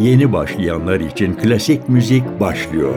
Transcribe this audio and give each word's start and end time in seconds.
yeni 0.00 0.32
başlayanlar 0.32 1.00
için 1.00 1.34
klasik 1.34 1.88
müzik 1.88 2.40
başlıyor. 2.40 2.94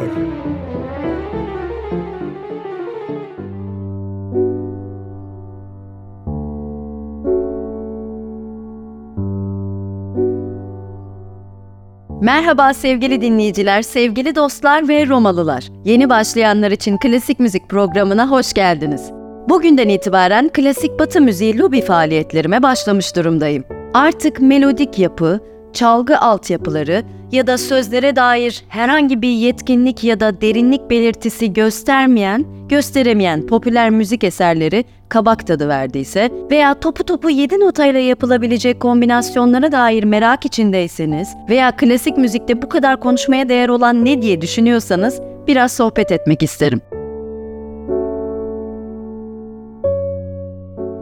Merhaba 12.22 12.74
sevgili 12.74 13.22
dinleyiciler, 13.22 13.82
sevgili 13.82 14.36
dostlar 14.36 14.88
ve 14.88 15.08
Romalılar. 15.08 15.68
Yeni 15.86 16.10
başlayanlar 16.10 16.72
için 16.72 16.98
klasik 16.98 17.40
müzik 17.40 17.70
programına 17.70 18.32
hoş 18.32 18.54
geldiniz. 18.54 19.12
Bugünden 19.50 19.90
itibaren 19.90 20.50
klasik 20.50 21.00
batı 21.00 21.22
müziği 21.22 21.58
lobi 21.58 21.82
faaliyetlerime 21.82 22.64
başlamış 22.64 23.16
durumdayım. 23.16 23.64
Artık 23.94 24.42
melodik 24.42 25.00
yapı, 25.00 25.40
çalgı 25.74 26.20
altyapıları 26.20 27.04
ya 27.32 27.48
da 27.48 27.58
sözlere 27.58 28.16
dair 28.16 28.64
herhangi 28.70 29.22
bir 29.22 29.30
yetkinlik 29.30 30.04
ya 30.04 30.20
da 30.20 30.42
derinlik 30.42 30.90
belirtisi 30.90 31.54
göstermeyen, 31.54 32.46
gösteremeyen 32.70 33.48
popüler 33.48 33.90
müzik 33.90 34.24
eserleri 34.24 34.86
kabak 35.10 35.48
tadı 35.48 35.68
verdiyse 35.68 36.30
veya 36.52 36.80
topu 36.80 37.04
topu 37.04 37.30
7 37.30 37.60
notayla 37.60 38.00
yapılabilecek 38.00 38.80
kombinasyonlara 38.80 39.72
dair 39.72 40.04
merak 40.04 40.46
içindeyseniz 40.46 41.30
veya 41.50 41.76
klasik 41.76 42.18
müzikte 42.18 42.62
bu 42.62 42.70
kadar 42.70 43.00
konuşmaya 43.00 43.50
değer 43.50 43.70
olan 43.70 44.06
ne 44.06 44.22
diye 44.22 44.42
düşünüyorsanız 44.42 45.22
biraz 45.48 45.72
sohbet 45.72 46.12
etmek 46.12 46.44
isterim. 46.44 46.82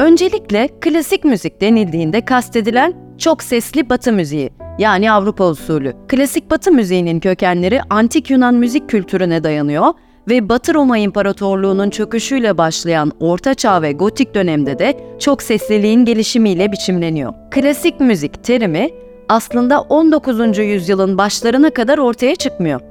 Öncelikle 0.07 0.70
klasik 0.81 1.23
müzik 1.23 1.61
denildiğinde 1.61 2.25
kastedilen 2.25 2.93
çok 3.17 3.43
sesli 3.43 3.89
batı 3.89 4.13
müziği 4.13 4.49
yani 4.79 5.12
Avrupa 5.12 5.49
usulü. 5.49 5.93
Klasik 6.07 6.51
batı 6.51 6.71
müziğinin 6.71 7.20
kökenleri 7.20 7.82
antik 7.90 8.29
Yunan 8.29 8.55
müzik 8.55 8.90
kültürüne 8.90 9.43
dayanıyor 9.43 9.93
ve 10.29 10.49
Batı 10.49 10.73
Roma 10.73 10.98
İmparatorluğu'nun 10.98 11.90
çöküşüyle 11.90 12.57
başlayan 12.57 13.12
Orta 13.20 13.54
Çağ 13.54 13.82
ve 13.82 13.91
Gotik 13.91 14.35
dönemde 14.35 14.79
de 14.79 14.98
çok 15.20 15.41
sesliliğin 15.41 16.05
gelişimiyle 16.05 16.71
biçimleniyor. 16.71 17.34
Klasik 17.51 17.99
müzik 17.99 18.43
terimi 18.43 18.89
aslında 19.29 19.82
19. 19.82 20.57
yüzyılın 20.57 21.17
başlarına 21.17 21.70
kadar 21.70 21.98
ortaya 21.98 22.35
çıkmıyor. 22.35 22.82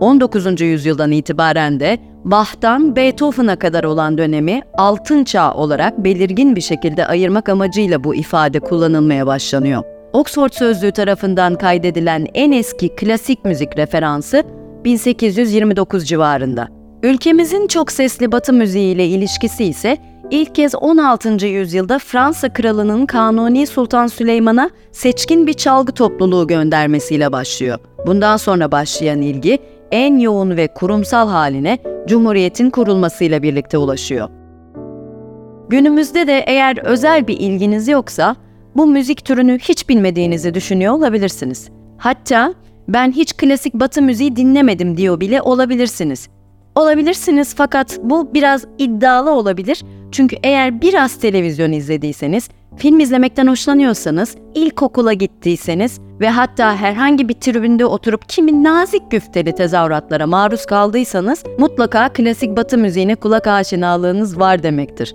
19. 0.00 0.60
yüzyıldan 0.60 1.10
itibaren 1.10 1.80
de 1.80 1.98
Bach'tan 2.24 2.96
Beethoven'a 2.96 3.56
kadar 3.56 3.84
olan 3.84 4.18
dönemi 4.18 4.62
altın 4.78 5.24
çağ 5.24 5.54
olarak 5.54 6.04
belirgin 6.04 6.56
bir 6.56 6.60
şekilde 6.60 7.06
ayırmak 7.06 7.48
amacıyla 7.48 8.04
bu 8.04 8.14
ifade 8.14 8.60
kullanılmaya 8.60 9.26
başlanıyor. 9.26 9.82
Oxford 10.12 10.50
Sözlüğü 10.52 10.92
tarafından 10.92 11.54
kaydedilen 11.54 12.26
en 12.34 12.52
eski 12.52 12.88
klasik 12.88 13.44
müzik 13.44 13.78
referansı 13.78 14.44
1829 14.84 16.08
civarında. 16.08 16.68
Ülkemizin 17.02 17.66
çok 17.66 17.92
sesli 17.92 18.32
batı 18.32 18.52
müziği 18.52 18.94
ile 18.94 19.06
ilişkisi 19.06 19.64
ise 19.64 19.96
ilk 20.30 20.54
kez 20.54 20.74
16. 20.74 21.46
yüzyılda 21.46 21.98
Fransa 21.98 22.52
kralının 22.52 23.06
Kanuni 23.06 23.66
Sultan 23.66 24.06
Süleyman'a 24.06 24.70
seçkin 24.92 25.46
bir 25.46 25.52
çalgı 25.52 25.92
topluluğu 25.92 26.46
göndermesiyle 26.46 27.32
başlıyor. 27.32 27.78
Bundan 28.06 28.36
sonra 28.36 28.72
başlayan 28.72 29.22
ilgi 29.22 29.58
en 29.92 30.18
yoğun 30.18 30.56
ve 30.56 30.68
kurumsal 30.68 31.28
haline 31.28 31.78
Cumhuriyet'in 32.06 32.70
kurulmasıyla 32.70 33.42
birlikte 33.42 33.78
ulaşıyor. 33.78 34.28
Günümüzde 35.68 36.26
de 36.26 36.44
eğer 36.46 36.78
özel 36.84 37.26
bir 37.26 37.40
ilginiz 37.40 37.88
yoksa 37.88 38.36
bu 38.76 38.86
müzik 38.86 39.24
türünü 39.24 39.58
hiç 39.58 39.88
bilmediğinizi 39.88 40.54
düşünüyor 40.54 40.94
olabilirsiniz. 40.94 41.70
Hatta 41.98 42.54
ben 42.88 43.12
hiç 43.12 43.36
klasik 43.36 43.74
batı 43.74 44.02
müziği 44.02 44.36
dinlemedim 44.36 44.96
diyor 44.96 45.20
bile 45.20 45.42
olabilirsiniz. 45.42 46.28
Olabilirsiniz 46.74 47.54
fakat 47.54 47.98
bu 48.02 48.34
biraz 48.34 48.64
iddialı 48.78 49.30
olabilir. 49.30 49.82
Çünkü 50.12 50.36
eğer 50.42 50.80
biraz 50.80 51.16
televizyon 51.16 51.72
izlediyseniz, 51.72 52.48
film 52.76 53.00
izlemekten 53.00 53.46
hoşlanıyorsanız, 53.46 54.36
ilkokula 54.54 55.12
gittiyseniz 55.12 56.00
ve 56.20 56.28
hatta 56.28 56.76
herhangi 56.76 57.28
bir 57.28 57.34
tribünde 57.34 57.86
oturup 57.86 58.28
kimin 58.28 58.64
nazik 58.64 59.10
güfteli 59.10 59.54
tezahüratlara 59.54 60.26
maruz 60.26 60.66
kaldıysanız 60.66 61.44
mutlaka 61.58 62.08
klasik 62.08 62.56
batı 62.56 62.78
müziğine 62.78 63.14
kulak 63.14 63.46
aşinalığınız 63.46 64.38
var 64.38 64.62
demektir. 64.62 65.14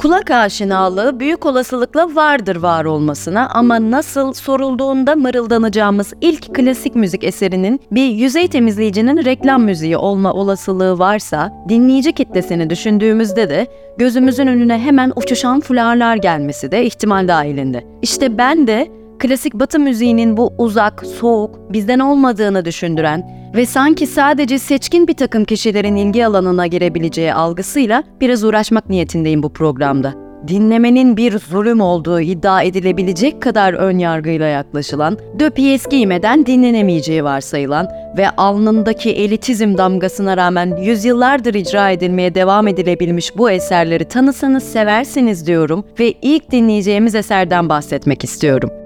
Kulak 0.00 0.30
aşinalığı 0.30 1.20
büyük 1.20 1.46
olasılıkla 1.46 2.14
vardır 2.14 2.56
var 2.56 2.84
olmasına 2.84 3.48
ama 3.48 3.90
nasıl 3.90 4.32
sorulduğunda 4.32 5.16
mırıldanacağımız 5.16 6.12
ilk 6.20 6.54
klasik 6.54 6.94
müzik 6.94 7.24
eserinin 7.24 7.80
bir 7.90 8.06
yüzey 8.06 8.48
temizleyicinin 8.48 9.24
reklam 9.24 9.62
müziği 9.62 9.96
olma 9.96 10.32
olasılığı 10.32 10.98
varsa 10.98 11.52
dinleyici 11.68 12.12
kitlesini 12.12 12.70
düşündüğümüzde 12.70 13.48
de 13.48 13.66
gözümüzün 13.98 14.46
önüne 14.46 14.78
hemen 14.78 15.12
uçuşan 15.16 15.60
fularlar 15.60 16.16
gelmesi 16.16 16.72
de 16.72 16.84
ihtimal 16.84 17.28
dahilinde. 17.28 17.84
İşte 18.02 18.38
ben 18.38 18.66
de 18.66 18.99
klasik 19.20 19.54
batı 19.54 19.80
müziğinin 19.80 20.36
bu 20.36 20.52
uzak, 20.58 21.06
soğuk, 21.06 21.72
bizden 21.72 21.98
olmadığını 21.98 22.64
düşündüren 22.64 23.40
ve 23.54 23.66
sanki 23.66 24.06
sadece 24.06 24.58
seçkin 24.58 25.08
bir 25.08 25.14
takım 25.14 25.44
kişilerin 25.44 25.96
ilgi 25.96 26.26
alanına 26.26 26.66
girebileceği 26.66 27.34
algısıyla 27.34 28.04
biraz 28.20 28.44
uğraşmak 28.44 28.88
niyetindeyim 28.88 29.42
bu 29.42 29.52
programda. 29.52 30.14
Dinlemenin 30.48 31.16
bir 31.16 31.38
zulüm 31.38 31.80
olduğu 31.80 32.20
iddia 32.20 32.62
edilebilecek 32.62 33.42
kadar 33.42 33.72
ön 33.72 33.98
yargıyla 33.98 34.46
yaklaşılan, 34.46 35.18
döpiyes 35.38 35.86
giymeden 35.86 36.46
dinlenemeyeceği 36.46 37.24
varsayılan 37.24 37.88
ve 38.16 38.30
alnındaki 38.30 39.10
elitizm 39.10 39.78
damgasına 39.78 40.36
rağmen 40.36 40.76
yüzyıllardır 40.76 41.54
icra 41.54 41.90
edilmeye 41.90 42.34
devam 42.34 42.68
edilebilmiş 42.68 43.36
bu 43.36 43.50
eserleri 43.50 44.04
tanısanız 44.04 44.62
seversiniz 44.62 45.46
diyorum 45.46 45.84
ve 45.98 46.14
ilk 46.22 46.50
dinleyeceğimiz 46.50 47.14
eserden 47.14 47.68
bahsetmek 47.68 48.24
istiyorum. 48.24 48.79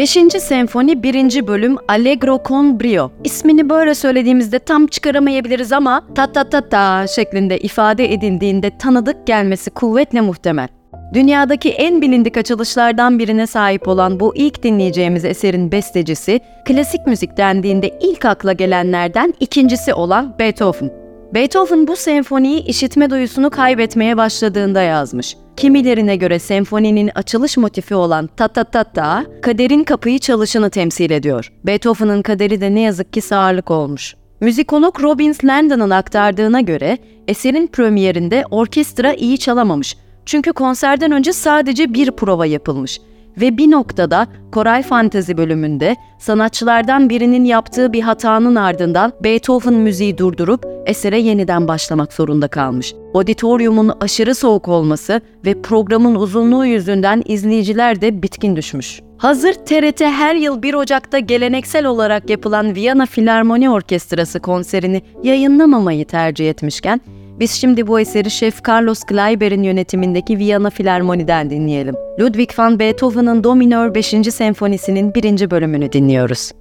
5. 0.00 0.16
Senfoni 0.38 1.02
1. 1.02 1.46
bölüm 1.46 1.76
Allegro 1.88 2.42
con 2.48 2.80
brio. 2.80 3.10
İsmini 3.24 3.70
böyle 3.70 3.94
söylediğimizde 3.94 4.58
tam 4.58 4.86
çıkaramayabiliriz 4.86 5.72
ama 5.72 6.02
ta 6.14 6.32
ta 6.32 6.44
ta 6.44 6.68
ta 6.68 7.06
şeklinde 7.06 7.58
ifade 7.58 8.12
edildiğinde 8.12 8.78
tanıdık 8.78 9.26
gelmesi 9.26 9.70
kuvvetle 9.70 10.20
muhtemel. 10.20 10.68
Dünyadaki 11.14 11.70
en 11.70 12.02
bilindik 12.02 12.36
açılışlardan 12.36 13.18
birine 13.18 13.46
sahip 13.46 13.88
olan 13.88 14.20
bu 14.20 14.36
ilk 14.36 14.62
dinleyeceğimiz 14.62 15.24
eserin 15.24 15.72
bestecisi, 15.72 16.40
klasik 16.64 17.06
müzik 17.06 17.36
dendiğinde 17.36 17.98
ilk 18.00 18.24
akla 18.24 18.52
gelenlerden 18.52 19.34
ikincisi 19.40 19.94
olan 19.94 20.38
Beethoven. 20.38 20.90
Beethoven 21.34 21.86
bu 21.86 21.96
senfoniyi 21.96 22.64
işitme 22.64 23.10
duyusunu 23.10 23.50
kaybetmeye 23.50 24.16
başladığında 24.16 24.82
yazmış. 24.82 25.36
Kimilerine 25.60 26.16
göre 26.16 26.38
senfoninin 26.38 27.10
açılış 27.14 27.56
motifi 27.56 27.94
olan 27.94 28.26
ta 28.36 28.48
ta 28.48 28.64
ta 28.64 28.84
ta, 28.84 29.24
kaderin 29.42 29.84
kapıyı 29.84 30.18
çalışını 30.18 30.70
temsil 30.70 31.10
ediyor. 31.10 31.52
Beethoven'ın 31.64 32.22
kaderi 32.22 32.60
de 32.60 32.74
ne 32.74 32.80
yazık 32.80 33.12
ki 33.12 33.20
sağırlık 33.20 33.70
olmuş. 33.70 34.14
Müzikolog 34.40 35.02
Robbins 35.02 35.44
Landon'ın 35.44 35.90
aktardığına 35.90 36.60
göre 36.60 36.98
eserin 37.28 37.66
premierinde 37.66 38.44
orkestra 38.50 39.12
iyi 39.12 39.38
çalamamış. 39.38 39.96
Çünkü 40.26 40.52
konserden 40.52 41.12
önce 41.12 41.32
sadece 41.32 41.94
bir 41.94 42.10
prova 42.10 42.46
yapılmış 42.46 43.00
ve 43.36 43.56
bir 43.56 43.70
noktada 43.70 44.26
Koray 44.52 44.82
Fantezi 44.82 45.36
bölümünde 45.36 45.96
sanatçılardan 46.18 47.10
birinin 47.10 47.44
yaptığı 47.44 47.92
bir 47.92 48.00
hatanın 48.00 48.56
ardından 48.56 49.12
Beethoven 49.24 49.74
müziği 49.74 50.18
durdurup 50.18 50.66
esere 50.86 51.20
yeniden 51.20 51.68
başlamak 51.68 52.12
zorunda 52.12 52.48
kalmış. 52.48 52.94
Auditoriumun 53.14 53.92
aşırı 54.00 54.34
soğuk 54.34 54.68
olması 54.68 55.20
ve 55.44 55.62
programın 55.62 56.14
uzunluğu 56.14 56.66
yüzünden 56.66 57.22
izleyiciler 57.26 58.00
de 58.00 58.22
bitkin 58.22 58.56
düşmüş. 58.56 59.00
Hazır 59.18 59.52
TRT 59.52 60.00
her 60.00 60.34
yıl 60.34 60.62
1 60.62 60.74
Ocak'ta 60.74 61.18
geleneksel 61.18 61.86
olarak 61.86 62.30
yapılan 62.30 62.74
Viyana 62.74 63.06
Filarmoni 63.06 63.70
Orkestrası 63.70 64.40
konserini 64.40 65.02
yayınlamamayı 65.22 66.04
tercih 66.04 66.50
etmişken, 66.50 67.00
biz 67.40 67.50
şimdi 67.52 67.86
bu 67.86 68.00
eseri 68.00 68.30
Şef 68.30 68.68
Carlos 68.68 69.04
Kleiber'in 69.04 69.62
yönetimindeki 69.62 70.38
Viyana 70.38 70.70
Filarmoni'den 70.70 71.50
dinleyelim. 71.50 71.94
Ludwig 72.20 72.50
van 72.58 72.78
Beethoven'ın 72.78 73.44
Do 73.44 73.54
minör 73.54 73.94
5. 73.94 74.08
senfonisinin 74.08 75.14
1. 75.14 75.50
bölümünü 75.50 75.92
dinliyoruz. 75.92 76.52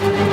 Müzik 0.00 0.31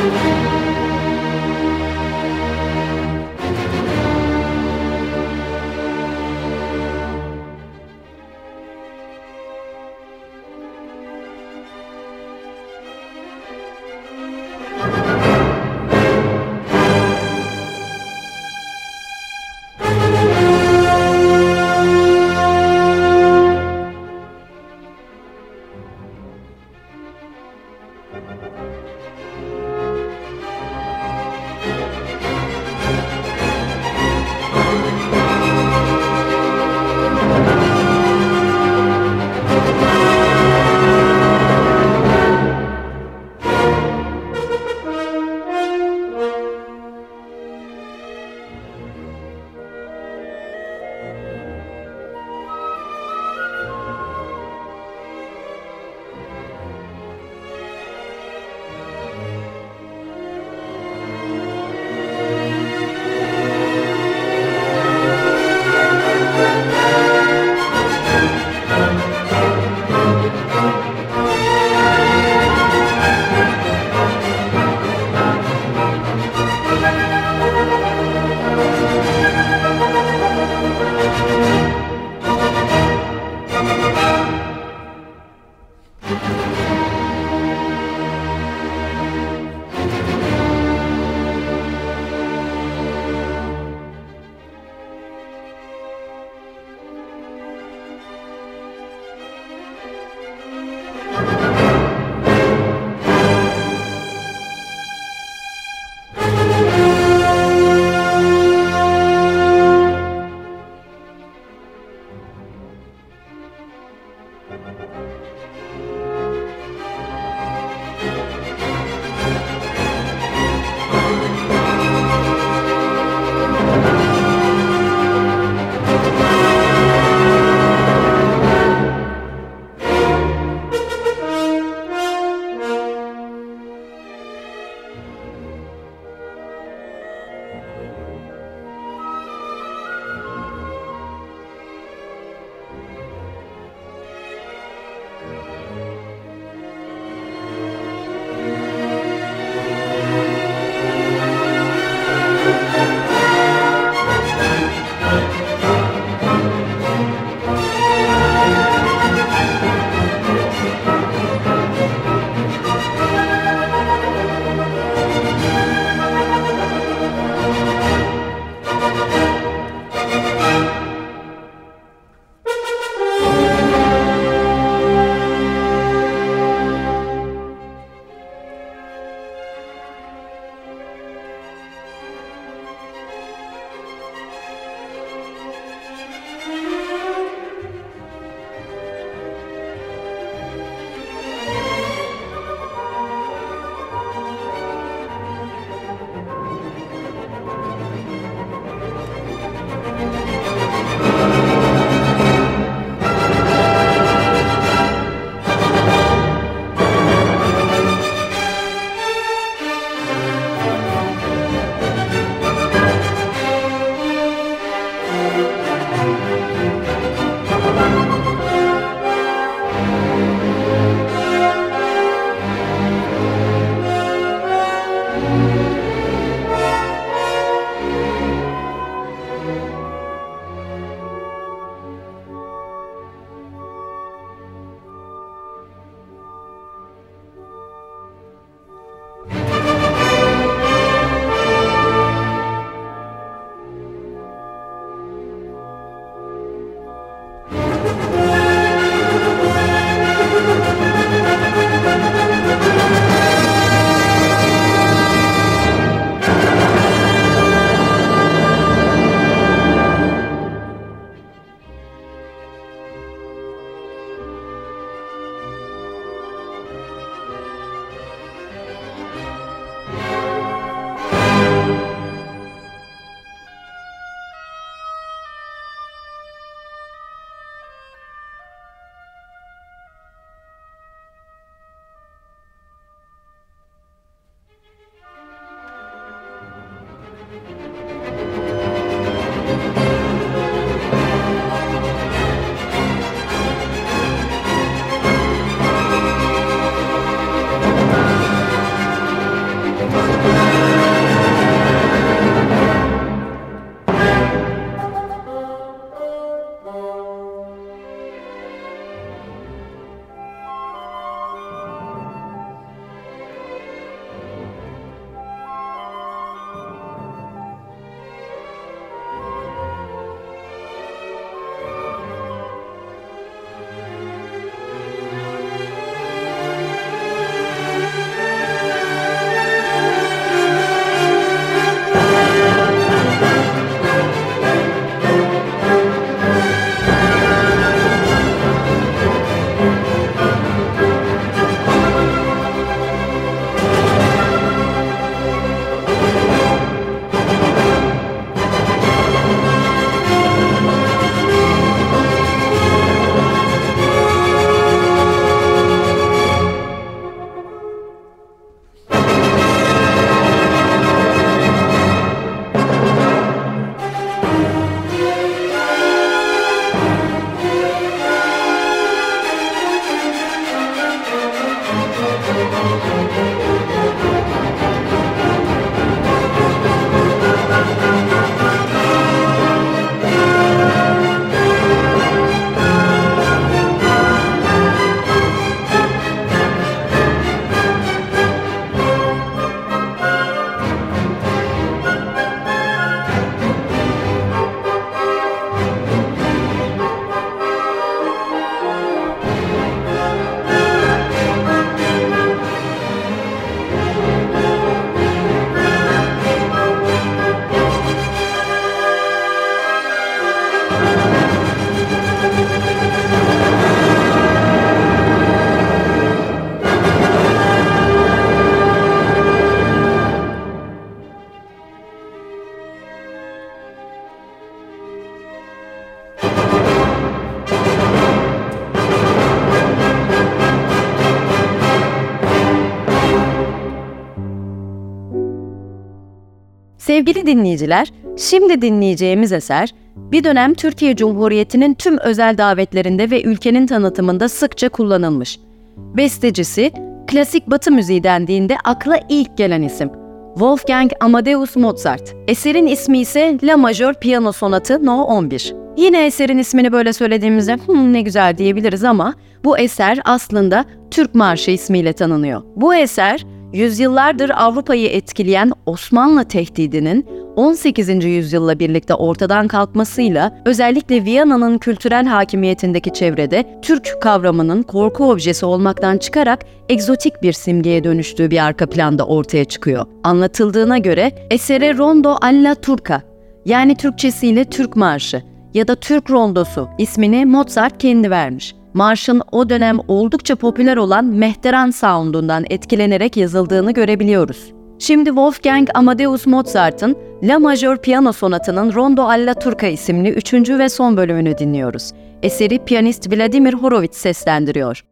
Sevgili 437.10 437.28
dinleyiciler, 437.28 437.92
şimdi 438.18 438.62
dinleyeceğimiz 438.62 439.32
eser, 439.32 439.74
bir 439.96 440.24
dönem 440.24 440.54
Türkiye 440.54 440.96
Cumhuriyeti'nin 440.96 441.74
tüm 441.74 441.98
özel 441.98 442.38
davetlerinde 442.38 443.12
ve 443.12 443.24
ülkenin 443.24 443.68
tanıtımında 443.68 444.30
sıkça 444.30 444.70
kullanılmış. 444.70 445.40
Bestecisi, 445.78 446.72
klasik 447.08 447.48
batı 447.48 447.72
müziği 447.72 448.04
dendiğinde 448.04 448.58
akla 448.64 449.00
ilk 449.10 449.38
gelen 449.38 449.62
isim. 449.62 449.92
Wolfgang 450.34 450.92
Amadeus 451.00 451.56
Mozart. 451.56 452.16
Eserin 452.28 452.68
ismi 452.68 453.00
ise 453.00 453.38
La 453.44 453.58
Major 453.58 453.94
Piyano 453.94 454.32
Sonatı 454.32 454.86
No 454.86 455.04
11. 455.04 455.56
Yine 455.78 456.06
eserin 456.06 456.38
ismini 456.38 456.72
böyle 456.72 456.94
söylediğimizde 456.94 457.58
Hım, 457.68 457.94
ne 457.94 458.02
güzel 458.02 458.38
diyebiliriz 458.38 458.84
ama 458.84 459.14
bu 459.44 459.58
eser 459.58 460.00
aslında 460.06 460.66
Türk 460.92 461.16
Marşı 461.16 461.52
ismiyle 461.52 461.94
tanınıyor. 461.94 462.42
Bu 462.56 462.76
eser 462.76 463.26
yüzyıllardır 463.54 464.32
Avrupa'yı 464.36 464.88
etkileyen 464.88 465.52
Osmanlı 465.66 466.26
tehdidinin 466.26 467.06
18. 467.36 468.06
yüzyılla 468.06 468.60
birlikte 468.60 468.94
ortadan 468.94 469.48
kalkmasıyla 469.48 470.42
özellikle 470.46 471.06
Viyana'nın 471.06 471.58
kültürel 471.58 472.06
hakimiyetindeki 472.06 472.94
çevrede 472.94 473.60
Türk 473.62 474.02
kavramının 474.02 474.64
korku 474.64 475.12
objesi 475.12 475.46
olmaktan 475.46 475.98
çıkarak 475.98 476.46
egzotik 476.70 477.24
bir 477.24 477.34
simgeye 477.34 477.84
dönüştüğü 477.84 478.32
bir 478.32 478.46
arka 478.46 478.66
planda 478.66 479.06
ortaya 479.06 479.46
çıkıyor. 479.46 479.86
Anlatıldığına 480.04 480.78
göre 480.78 481.12
esere 481.32 481.78
Rondo 481.78 482.16
alla 482.22 482.56
Turca 482.56 483.02
yani 483.46 483.76
Türkçesiyle 483.76 484.46
Türk 484.46 484.76
Marşı 484.76 485.24
ya 485.54 485.68
da 485.68 485.76
Türk 485.76 486.12
Rondosu 486.12 486.70
ismini 486.78 487.26
Mozart 487.26 487.78
kendi 487.78 488.10
vermiş. 488.10 488.56
Marşın 488.80 489.22
o 489.32 489.50
dönem 489.50 489.78
oldukça 489.88 490.36
popüler 490.36 490.78
olan 490.78 491.06
Mehteran 491.06 491.72
sound'undan 491.72 492.46
etkilenerek 492.50 493.18
yazıldığını 493.18 493.72
görebiliyoruz. 493.72 494.54
Şimdi 494.80 495.10
Wolfgang 495.10 495.70
Amadeus 495.74 496.28
Mozart'ın 496.28 496.98
La 497.24 497.40
Major 497.40 497.78
Piyano 497.78 498.12
Sonatı'nın 498.12 498.74
Rondo 498.74 499.04
alla 499.04 499.34
Turca 499.34 499.68
isimli 499.68 500.10
üçüncü 500.10 500.60
ve 500.60 500.70
son 500.70 500.98
bölümünü 500.98 501.38
dinliyoruz. 501.38 501.92
Eseri 502.24 502.66
piyanist 502.66 503.14
Vladimir 503.14 503.54
Horowitz 503.54 503.98
seslendiriyor. 503.98 504.89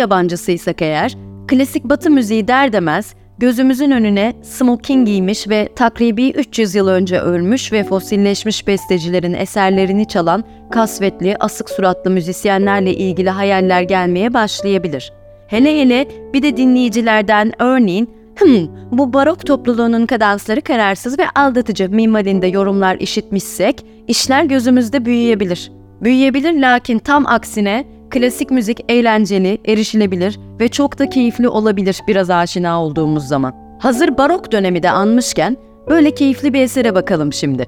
Yabancısıysak 0.00 0.82
eğer, 0.82 1.16
klasik 1.48 1.84
batı 1.84 2.10
müziği 2.10 2.48
der 2.48 2.72
demez 2.72 3.14
gözümüzün 3.38 3.90
önüne 3.90 4.32
smoking 4.42 5.06
giymiş 5.06 5.48
ve 5.48 5.68
takribi 5.76 6.30
300 6.30 6.74
yıl 6.74 6.88
önce 6.88 7.20
ölmüş 7.20 7.72
ve 7.72 7.84
fosilleşmiş 7.84 8.66
bestecilerin 8.66 9.34
eserlerini 9.34 10.08
çalan 10.08 10.44
kasvetli, 10.70 11.36
asık 11.40 11.70
suratlı 11.70 12.10
müzisyenlerle 12.10 12.94
ilgili 12.94 13.30
hayaller 13.30 13.82
gelmeye 13.82 14.34
başlayabilir. 14.34 15.12
Hele 15.48 15.80
hele 15.80 16.08
bir 16.34 16.42
de 16.42 16.56
dinleyicilerden 16.56 17.52
örneğin 17.62 18.20
Hım, 18.38 18.70
bu 18.92 19.12
barok 19.12 19.46
topluluğunun 19.46 20.06
kadansları 20.06 20.60
kararsız 20.60 21.18
ve 21.18 21.24
aldatıcı 21.34 21.88
minvalinde 21.90 22.46
yorumlar 22.46 22.96
işitmişsek, 22.96 23.84
işler 24.08 24.44
gözümüzde 24.44 25.04
büyüyebilir. 25.04 25.72
Büyüyebilir 26.00 26.60
lakin 26.60 26.98
tam 26.98 27.26
aksine 27.26 27.84
klasik 28.10 28.50
müzik 28.50 28.84
eğlenceli, 28.88 29.58
erişilebilir 29.66 30.38
ve 30.60 30.68
çok 30.68 30.98
da 30.98 31.10
keyifli 31.10 31.48
olabilir 31.48 32.00
biraz 32.08 32.30
aşina 32.30 32.82
olduğumuz 32.82 33.28
zaman. 33.28 33.54
Hazır 33.78 34.18
barok 34.18 34.52
dönemi 34.52 34.82
de 34.82 34.90
anmışken 34.90 35.56
böyle 35.88 36.10
keyifli 36.10 36.52
bir 36.52 36.60
esere 36.60 36.94
bakalım 36.94 37.32
şimdi. 37.32 37.66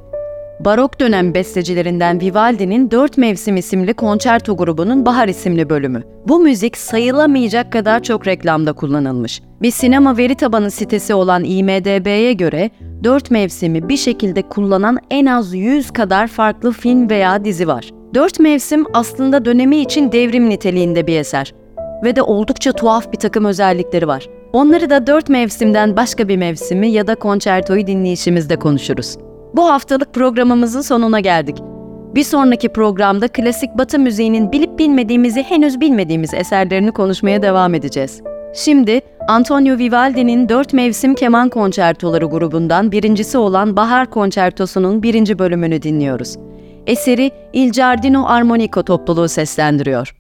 Barok 0.64 1.00
dönem 1.00 1.34
bestecilerinden 1.34 2.20
Vivaldi'nin 2.20 2.90
Dört 2.90 3.18
Mevsim 3.18 3.56
isimli 3.56 3.94
konçerto 3.94 4.56
grubunun 4.56 5.06
Bahar 5.06 5.28
isimli 5.28 5.70
bölümü. 5.70 6.02
Bu 6.28 6.40
müzik 6.40 6.76
sayılamayacak 6.78 7.72
kadar 7.72 8.02
çok 8.02 8.26
reklamda 8.26 8.72
kullanılmış. 8.72 9.42
Bir 9.62 9.70
sinema 9.70 10.16
veri 10.16 10.34
tabanı 10.34 10.70
sitesi 10.70 11.14
olan 11.14 11.44
IMDB'ye 11.44 12.32
göre 12.32 12.70
Dört 13.04 13.30
Mevsimi 13.30 13.88
bir 13.88 13.96
şekilde 13.96 14.42
kullanan 14.42 14.98
en 15.10 15.26
az 15.26 15.54
100 15.54 15.90
kadar 15.90 16.26
farklı 16.26 16.72
film 16.72 17.10
veya 17.10 17.44
dizi 17.44 17.68
var. 17.68 18.01
Dört 18.14 18.40
Mevsim 18.40 18.84
aslında 18.92 19.44
dönemi 19.44 19.76
için 19.76 20.12
devrim 20.12 20.48
niteliğinde 20.48 21.06
bir 21.06 21.16
eser 21.16 21.54
ve 22.04 22.16
de 22.16 22.22
oldukça 22.22 22.72
tuhaf 22.72 23.12
bir 23.12 23.18
takım 23.18 23.44
özellikleri 23.44 24.08
var. 24.08 24.28
Onları 24.52 24.90
da 24.90 25.06
dört 25.06 25.28
mevsimden 25.28 25.96
başka 25.96 26.28
bir 26.28 26.36
mevsimi 26.36 26.88
ya 26.88 27.06
da 27.06 27.14
konçertoyu 27.14 27.86
dinleyişimizde 27.86 28.56
konuşuruz. 28.56 29.16
Bu 29.56 29.64
haftalık 29.64 30.14
programımızın 30.14 30.80
sonuna 30.80 31.20
geldik. 31.20 31.56
Bir 32.14 32.24
sonraki 32.24 32.68
programda 32.68 33.28
klasik 33.28 33.78
batı 33.78 33.98
müziğinin 33.98 34.52
bilip 34.52 34.78
bilmediğimizi 34.78 35.42
henüz 35.42 35.80
bilmediğimiz 35.80 36.34
eserlerini 36.34 36.92
konuşmaya 36.92 37.42
devam 37.42 37.74
edeceğiz. 37.74 38.22
Şimdi 38.54 39.00
Antonio 39.28 39.78
Vivaldi'nin 39.78 40.48
Dört 40.48 40.72
Mevsim 40.72 41.14
Keman 41.14 41.48
Konçertoları 41.48 42.26
grubundan 42.26 42.92
birincisi 42.92 43.38
olan 43.38 43.76
Bahar 43.76 44.10
Konçertosu'nun 44.10 45.02
birinci 45.02 45.38
bölümünü 45.38 45.82
dinliyoruz. 45.82 46.36
Eseri 46.86 47.32
Il 47.52 47.72
Giardino 47.72 48.26
Armonico 48.26 48.82
topluluğu 48.82 49.28
seslendiriyor. 49.28 50.14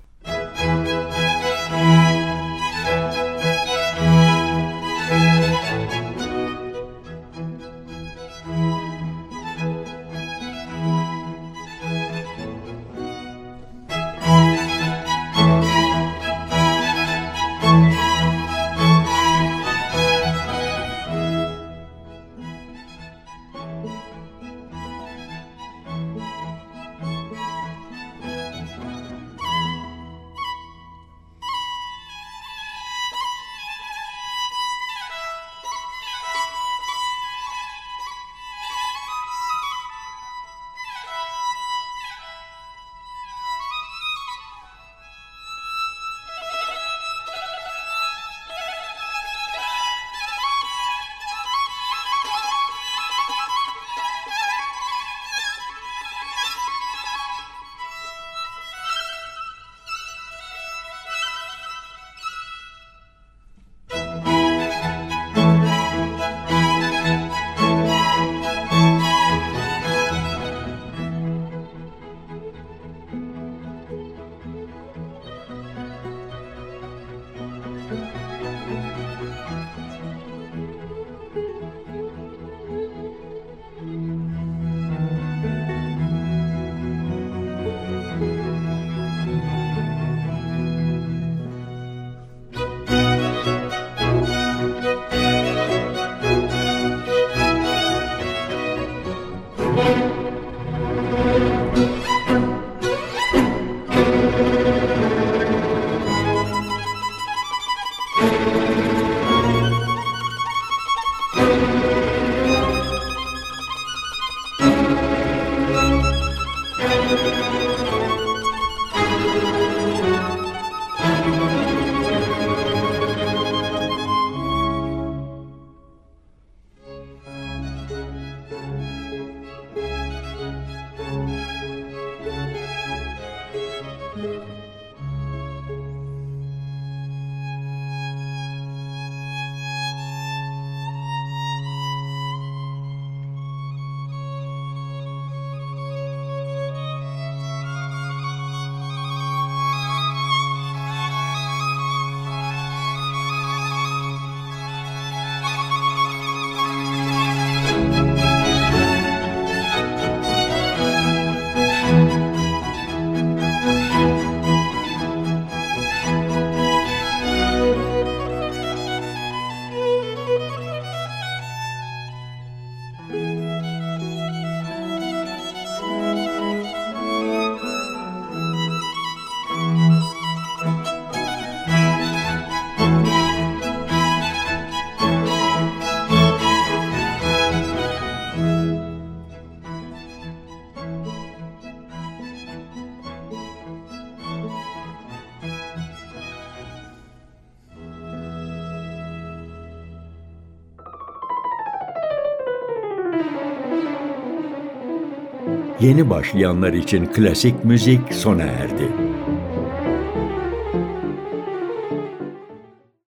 Yeni 205.82 206.10
başlayanlar 206.10 206.72
için 206.72 207.06
klasik 207.06 207.64
müzik 207.64 208.00
sona 208.14 208.42
erdi. 208.42 209.11